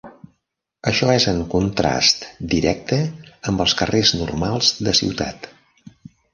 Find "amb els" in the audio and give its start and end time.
3.53-3.79